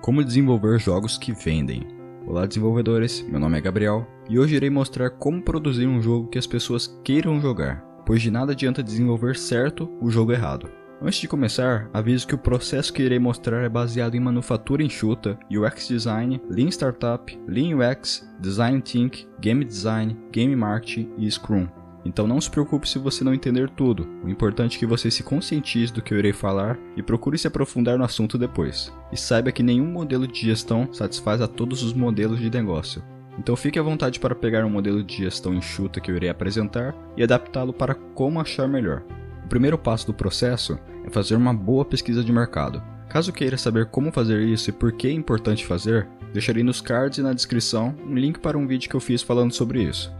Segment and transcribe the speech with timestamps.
[0.00, 1.82] Como desenvolver jogos que vendem.
[2.24, 6.38] Olá desenvolvedores, meu nome é Gabriel e hoje irei mostrar como produzir um jogo que
[6.38, 10.70] as pessoas queiram jogar, pois de nada adianta desenvolver certo o jogo errado.
[11.02, 15.36] Antes de começar, aviso que o processo que irei mostrar é baseado em manufatura enxuta,
[15.50, 21.68] UX Design, Lean Startup, Lean UX, Design Think, Game Design, Game Marketing e Scrum.
[22.04, 24.08] Então não se preocupe se você não entender tudo.
[24.24, 27.46] O importante é que você se conscientize do que eu irei falar e procure se
[27.46, 28.92] aprofundar no assunto depois.
[29.12, 33.02] E saiba que nenhum modelo de gestão satisfaz a todos os modelos de negócio.
[33.38, 36.94] Então fique à vontade para pegar um modelo de gestão enxuta que eu irei apresentar
[37.16, 39.02] e adaptá-lo para como achar melhor.
[39.44, 42.82] O primeiro passo do processo é fazer uma boa pesquisa de mercado.
[43.08, 47.18] Caso queira saber como fazer isso e por que é importante fazer, deixarei nos cards
[47.18, 50.12] e na descrição um link para um vídeo que eu fiz falando sobre isso.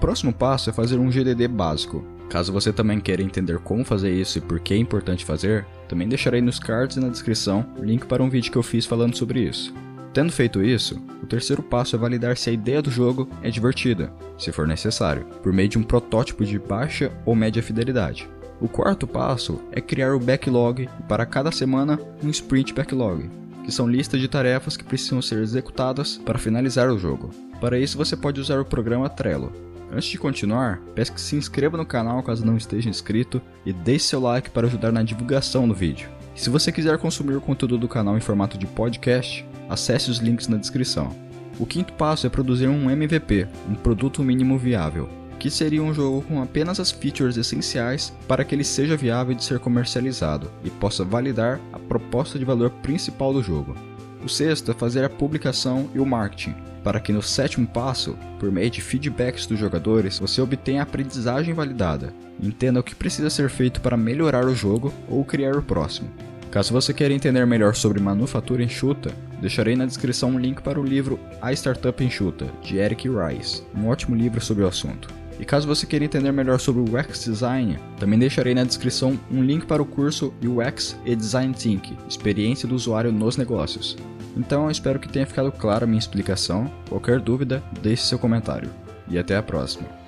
[0.00, 2.02] O próximo passo é fazer um GDD básico.
[2.30, 6.08] Caso você também queira entender como fazer isso e por que é importante fazer, também
[6.08, 9.14] deixarei nos cards e na descrição o link para um vídeo que eu fiz falando
[9.14, 9.74] sobre isso.
[10.14, 14.10] Tendo feito isso, o terceiro passo é validar se a ideia do jogo é divertida,
[14.38, 18.26] se for necessário, por meio de um protótipo de baixa ou média fidelidade.
[18.58, 23.28] O quarto passo é criar o backlog e para cada semana um sprint backlog,
[23.66, 27.28] que são listas de tarefas que precisam ser executadas para finalizar o jogo.
[27.60, 29.52] Para isso você pode usar o programa Trello,
[29.92, 34.06] Antes de continuar, peço que se inscreva no canal caso não esteja inscrito e deixe
[34.06, 36.08] seu like para ajudar na divulgação do vídeo.
[36.34, 40.18] E se você quiser consumir o conteúdo do canal em formato de podcast, acesse os
[40.18, 41.14] links na descrição.
[41.58, 45.08] O quinto passo é produzir um MVP, um produto mínimo viável,
[45.40, 49.42] que seria um jogo com apenas as features essenciais para que ele seja viável de
[49.42, 53.74] ser comercializado e possa validar a proposta de valor principal do jogo.
[54.22, 56.54] O sexto é fazer a publicação e o marketing,
[56.84, 61.54] para que no sétimo passo, por meio de feedbacks dos jogadores, você obtenha a aprendizagem
[61.54, 62.12] validada.
[62.42, 66.10] Entenda o que precisa ser feito para melhorar o jogo ou criar o próximo.
[66.50, 70.84] Caso você queira entender melhor sobre manufatura enxuta, deixarei na descrição um link para o
[70.84, 75.19] livro A Startup Enxuta, de Eric Rice, um ótimo livro sobre o assunto.
[75.40, 79.42] E caso você queira entender melhor sobre o UX Design, também deixarei na descrição um
[79.42, 83.96] link para o curso UX e Design Think, experiência do usuário nos negócios.
[84.36, 86.70] Então eu espero que tenha ficado clara a minha explicação.
[86.90, 88.70] Qualquer dúvida, deixe seu comentário.
[89.08, 89.99] E até a próxima.